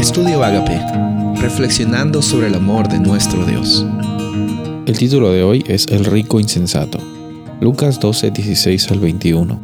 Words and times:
Estudio 0.00 0.42
Agape, 0.42 0.80
reflexionando 1.42 2.22
sobre 2.22 2.46
el 2.46 2.54
amor 2.54 2.88
de 2.88 2.98
nuestro 2.98 3.44
Dios. 3.44 3.84
El 4.86 4.96
título 4.96 5.30
de 5.30 5.42
hoy 5.42 5.62
es 5.68 5.86
El 5.88 6.06
rico 6.06 6.40
insensato. 6.40 6.98
Lucas 7.60 8.00
12, 8.00 8.30
16 8.30 8.92
al 8.92 8.98
21. 8.98 9.62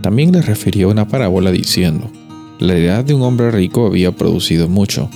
También 0.00 0.32
le 0.32 0.40
refirió 0.40 0.88
una 0.88 1.06
parábola 1.06 1.52
diciendo, 1.52 2.10
La 2.58 2.78
edad 2.78 3.04
de 3.04 3.12
un 3.12 3.20
hombre 3.20 3.50
rico 3.50 3.84
había 3.84 4.10
producido 4.10 4.70
mucho, 4.70 5.10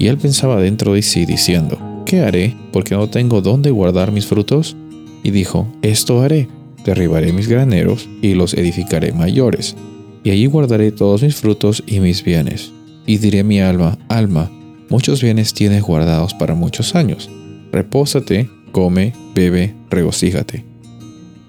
y 0.00 0.08
él 0.08 0.18
pensaba 0.18 0.60
dentro 0.60 0.94
de 0.94 1.02
sí 1.02 1.24
diciendo, 1.24 1.78
¿qué 2.04 2.22
haré? 2.22 2.56
Porque 2.72 2.96
no 2.96 3.08
tengo 3.08 3.40
dónde 3.40 3.70
guardar 3.70 4.10
mis 4.10 4.26
frutos. 4.26 4.74
Y 5.22 5.30
dijo, 5.30 5.68
Esto 5.80 6.22
haré, 6.22 6.48
derribaré 6.84 7.32
mis 7.32 7.46
graneros 7.46 8.08
y 8.20 8.34
los 8.34 8.54
edificaré 8.54 9.12
mayores, 9.12 9.76
y 10.24 10.32
allí 10.32 10.46
guardaré 10.46 10.90
todos 10.90 11.22
mis 11.22 11.36
frutos 11.36 11.84
y 11.86 12.00
mis 12.00 12.24
bienes. 12.24 12.72
Y 13.06 13.18
diré 13.18 13.40
a 13.40 13.44
mi 13.44 13.60
alma, 13.60 13.98
alma, 14.08 14.50
muchos 14.88 15.22
bienes 15.22 15.54
tienes 15.54 15.82
guardados 15.82 16.34
para 16.34 16.54
muchos 16.54 16.94
años. 16.94 17.28
Repósate, 17.72 18.48
come, 18.72 19.12
bebe, 19.34 19.74
regocíjate. 19.90 20.64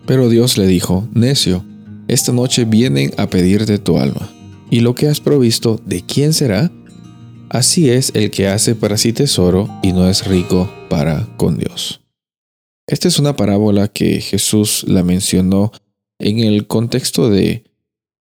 Pero 0.06 0.30
Dios 0.30 0.58
le 0.58 0.68
dijo, 0.68 1.08
necio, 1.14 1.64
esta 2.08 2.32
noche 2.32 2.66
vienen 2.66 3.12
a 3.18 3.28
pedirte 3.28 3.78
tu 3.78 3.98
alma. 3.98 4.30
¿Y 4.70 4.82
lo 4.82 4.96
que 4.96 5.08
has 5.08 5.20
provisto, 5.20 5.80
de 5.86 6.02
quién 6.02 6.34
será? 6.34 6.72
Así 7.50 7.90
es 7.90 8.12
el 8.16 8.32
que 8.32 8.48
hace 8.48 8.76
para 8.76 8.98
sí 8.98 9.14
tesoro 9.14 9.70
y 9.84 9.94
no 9.94 10.10
es 10.10 10.26
rico 10.26 10.72
para 10.90 11.28
con 11.38 11.58
Dios. 11.58 12.02
Esta 12.88 13.08
es 13.08 13.20
una 13.20 13.36
parábola 13.36 13.88
que 13.88 14.20
Jesús 14.20 14.84
la 14.88 15.04
mencionó 15.04 15.72
en 16.20 16.40
el 16.40 16.68
contexto 16.68 17.30
de 17.30 17.64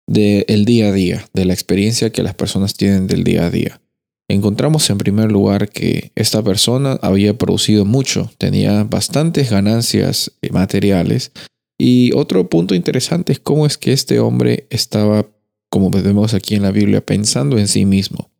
del 0.10 0.66
día 0.66 0.88
a 0.88 0.92
día, 0.92 1.24
de 1.34 1.46
la 1.46 1.54
experiencia 1.54 2.12
que 2.12 2.24
las 2.24 2.34
personas 2.34 2.74
tienen 2.74 3.06
del 3.06 3.24
día 3.24 3.46
a 3.46 3.52
día. 3.52 3.80
Encontramos 4.28 4.90
en 4.90 4.98
primer 4.98 5.32
lugar 5.32 5.70
que 5.70 6.12
esta 6.16 6.42
persona 6.44 6.98
había 7.02 7.38
producido 7.38 7.86
mucho, 7.86 8.32
tenía 8.40 8.84
bastantes 8.84 9.52
ganancias 9.52 10.32
eh, 10.42 10.50
materiales 10.52 11.32
y 11.80 12.12
otro 12.14 12.50
punto 12.50 12.74
interesante 12.74 13.34
es 13.34 13.40
cómo 13.40 13.68
es 13.68 13.78
que 13.78 13.94
este 13.94 14.20
hombre 14.20 14.68
estaba, 14.72 15.28
como 15.70 15.92
vemos 15.92 16.34
aquí 16.34 16.56
en 16.56 16.64
la 16.64 16.72
Biblia, 16.72 17.06
pensando 17.06 17.60
en 17.60 17.68
sí 17.68 17.86
mismo. 17.86 18.32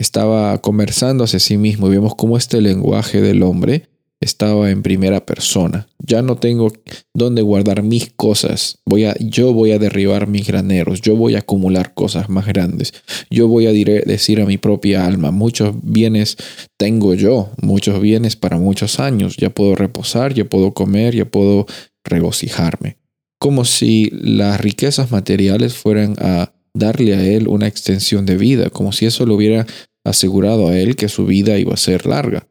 Estaba 0.00 0.60
conversando 0.60 1.24
hacia 1.24 1.38
sí 1.38 1.56
mismo 1.56 1.86
y 1.86 1.90
vemos 1.90 2.14
cómo 2.16 2.36
este 2.36 2.60
lenguaje 2.60 3.20
del 3.20 3.44
hombre 3.44 3.88
estaba 4.24 4.70
en 4.70 4.82
primera 4.82 5.24
persona. 5.24 5.86
Ya 5.98 6.22
no 6.22 6.36
tengo 6.36 6.72
dónde 7.14 7.42
guardar 7.42 7.82
mis 7.82 8.10
cosas. 8.10 8.78
Voy 8.84 9.04
a, 9.04 9.14
yo 9.20 9.52
voy 9.52 9.72
a 9.72 9.78
derribar 9.78 10.26
mis 10.26 10.46
graneros. 10.46 11.00
Yo 11.00 11.16
voy 11.16 11.34
a 11.34 11.40
acumular 11.40 11.94
cosas 11.94 12.28
más 12.28 12.46
grandes. 12.46 12.92
Yo 13.30 13.48
voy 13.48 13.66
a 13.66 13.72
decir 13.72 14.40
a 14.40 14.46
mi 14.46 14.58
propia 14.58 15.06
alma, 15.06 15.30
muchos 15.30 15.74
bienes 15.82 16.36
tengo 16.76 17.14
yo, 17.14 17.50
muchos 17.60 18.00
bienes 18.00 18.36
para 18.36 18.58
muchos 18.58 19.00
años. 19.00 19.36
Ya 19.36 19.50
puedo 19.50 19.74
reposar, 19.74 20.34
ya 20.34 20.44
puedo 20.44 20.74
comer, 20.74 21.14
ya 21.14 21.24
puedo 21.24 21.66
regocijarme. 22.04 22.98
Como 23.38 23.64
si 23.64 24.10
las 24.12 24.60
riquezas 24.60 25.10
materiales 25.10 25.74
fueran 25.74 26.16
a 26.18 26.52
darle 26.74 27.14
a 27.14 27.24
él 27.24 27.48
una 27.48 27.68
extensión 27.68 28.26
de 28.26 28.36
vida, 28.36 28.70
como 28.70 28.92
si 28.92 29.06
eso 29.06 29.26
le 29.26 29.34
hubiera 29.34 29.66
asegurado 30.04 30.68
a 30.68 30.78
él 30.78 30.96
que 30.96 31.08
su 31.08 31.24
vida 31.26 31.58
iba 31.58 31.74
a 31.74 31.78
ser 31.78 32.06
larga. 32.06 32.46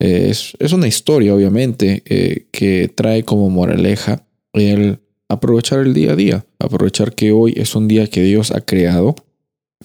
Es, 0.00 0.54
una 0.72 0.88
historia, 0.88 1.34
obviamente, 1.34 2.02
eh, 2.06 2.46
que 2.50 2.88
trae 2.88 3.22
como 3.22 3.50
moraleja 3.50 4.24
el 4.54 4.98
aprovechar 5.28 5.80
el 5.80 5.92
día 5.92 6.12
a 6.12 6.16
día, 6.16 6.46
aprovechar 6.58 7.14
que 7.14 7.32
hoy 7.32 7.52
es 7.56 7.76
un 7.76 7.86
día 7.86 8.06
que 8.06 8.22
Dios 8.22 8.50
ha 8.50 8.62
creado 8.62 9.14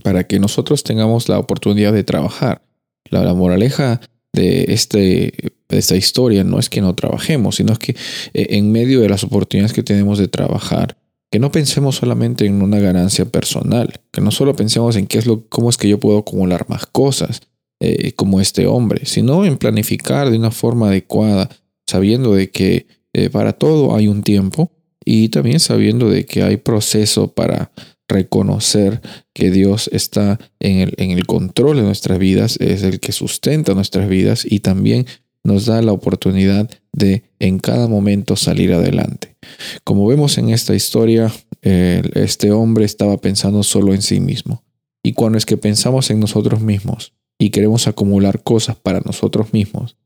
para 0.03 0.25
que 0.25 0.39
nosotros 0.39 0.83
tengamos 0.83 1.27
la 1.27 1.37
oportunidad 1.37 1.91
de 1.91 2.03
trabajar. 2.03 2.61
La, 3.09 3.33
moraleja 3.33 3.99
de, 4.33 4.65
este, 4.69 5.33
de 5.69 5.77
esta 5.77 5.95
historia 5.95 6.43
no 6.43 6.59
es 6.59 6.69
que 6.69 6.81
no 6.81 6.95
trabajemos, 6.95 7.57
sino 7.57 7.73
es 7.73 7.79
que 7.79 7.91
eh, 8.33 8.47
en 8.51 8.71
medio 8.71 9.01
de 9.01 9.09
las 9.09 9.23
oportunidades 9.23 9.73
que 9.73 9.83
tenemos 9.83 10.17
de 10.17 10.29
trabajar, 10.29 10.97
que 11.29 11.39
no 11.39 11.51
pensemos 11.51 11.97
solamente 11.97 12.45
en 12.45 12.61
una 12.61 12.79
ganancia 12.79 13.25
personal, 13.25 13.99
que 14.11 14.21
no 14.21 14.31
solo 14.31 14.55
pensemos 14.55 14.95
en 14.95 15.07
qué 15.07 15.17
es 15.17 15.25
lo, 15.25 15.45
cómo 15.49 15.69
es 15.69 15.77
que 15.77 15.89
yo 15.89 15.99
puedo 15.99 16.19
acumular 16.19 16.65
más 16.69 16.85
cosas, 16.85 17.41
eh, 17.81 18.13
como 18.13 18.39
este 18.39 18.67
hombre, 18.67 19.05
sino 19.05 19.45
en 19.45 19.57
planificar 19.57 20.29
de 20.29 20.37
una 20.37 20.51
forma 20.51 20.87
adecuada, 20.87 21.49
sabiendo 21.85 22.33
de 22.33 22.49
que 22.49 22.87
eh, 23.13 23.29
para 23.29 23.51
todo 23.51 23.95
hay 23.95 24.07
un 24.07 24.23
tiempo 24.23 24.71
y 25.03 25.27
también 25.27 25.59
sabiendo 25.59 26.09
de 26.09 26.25
que 26.25 26.43
hay 26.43 26.57
proceso 26.57 27.33
para 27.33 27.71
reconocer 28.07 29.01
que 29.33 29.51
Dios 29.51 29.89
está 29.91 30.39
en 30.59 30.77
el, 30.79 30.93
en 30.97 31.11
el 31.11 31.25
control 31.25 31.77
de 31.77 31.83
nuestras 31.83 32.17
vidas, 32.17 32.57
es 32.61 32.83
el 32.83 33.01
que 33.01 33.11
sustenta 33.11 33.73
nuestras 33.73 34.07
vidas 34.07 34.45
y 34.49 34.59
también 34.61 35.05
nos 35.43 35.65
da 35.65 35.81
la 35.81 35.91
oportunidad 35.91 36.69
de 36.93 37.23
en 37.39 37.59
cada 37.59 37.87
momento 37.87 38.37
salir 38.37 38.73
adelante. 38.73 39.35
Como 39.83 40.07
vemos 40.07 40.37
en 40.37 40.49
esta 40.49 40.73
historia, 40.75 41.31
este 41.61 42.51
hombre 42.51 42.85
estaba 42.85 43.17
pensando 43.17 43.63
solo 43.63 43.93
en 43.93 44.01
sí 44.01 44.19
mismo. 44.19 44.63
Y 45.03 45.13
cuando 45.13 45.37
es 45.37 45.45
que 45.45 45.57
pensamos 45.57 46.09
en 46.09 46.19
nosotros 46.19 46.61
mismos, 46.61 47.13
y 47.37 47.49
queremos 47.49 47.87
acumular 47.87 48.41
cosas 48.41 48.75
para 48.75 49.01
nosotros 49.01 49.53
mismos, 49.53 49.97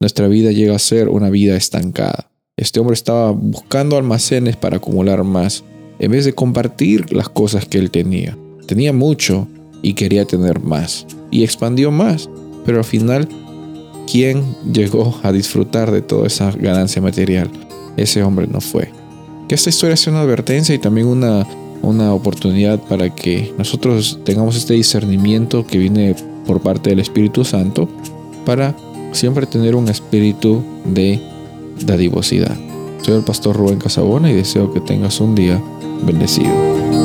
nuestra 0.00 0.28
vida 0.28 0.52
llega 0.52 0.76
a 0.76 0.78
ser 0.78 1.08
una 1.08 1.30
vida 1.30 1.56
estancada. 1.56 2.30
Este 2.56 2.80
hombre 2.80 2.94
estaba 2.94 3.32
buscando 3.32 3.96
almacenes 3.96 4.56
para 4.56 4.76
acumular 4.76 5.24
más, 5.24 5.64
en 5.98 6.10
vez 6.10 6.24
de 6.24 6.34
compartir 6.34 7.12
las 7.12 7.28
cosas 7.28 7.66
que 7.66 7.78
él 7.78 7.90
tenía. 7.90 8.36
Tenía 8.66 8.92
mucho 8.92 9.48
y 9.82 9.94
quería 9.94 10.24
tener 10.24 10.60
más, 10.60 11.06
y 11.30 11.42
expandió 11.42 11.90
más, 11.90 12.28
pero 12.64 12.78
al 12.78 12.84
final, 12.84 13.28
¿quién 14.10 14.44
llegó 14.72 15.18
a 15.22 15.32
disfrutar 15.32 15.90
de 15.90 16.02
toda 16.02 16.26
esa 16.26 16.50
ganancia 16.52 17.02
material? 17.02 17.50
Ese 17.96 18.22
hombre 18.22 18.46
no 18.46 18.60
fue. 18.60 18.90
Que 19.48 19.54
esta 19.54 19.70
historia 19.70 19.96
sea 19.96 20.12
una 20.12 20.22
advertencia 20.22 20.74
y 20.74 20.78
también 20.78 21.06
una, 21.06 21.46
una 21.82 22.14
oportunidad 22.14 22.80
para 22.80 23.14
que 23.14 23.52
nosotros 23.58 24.20
tengamos 24.24 24.56
este 24.56 24.74
discernimiento 24.74 25.66
que 25.66 25.78
viene 25.78 26.14
por 26.46 26.60
parte 26.60 26.90
del 26.90 27.00
Espíritu 27.00 27.44
Santo 27.44 27.88
para 28.44 28.74
siempre 29.12 29.46
tener 29.46 29.74
un 29.74 29.88
espíritu 29.88 30.62
de 30.84 31.20
dadivosidad. 31.84 32.56
Soy 33.02 33.14
el 33.14 33.24
pastor 33.24 33.56
Rubén 33.56 33.78
Casabona 33.78 34.30
y 34.30 34.34
deseo 34.34 34.72
que 34.72 34.80
tengas 34.80 35.20
un 35.20 35.34
día 35.34 35.60
bendecido. 36.04 37.03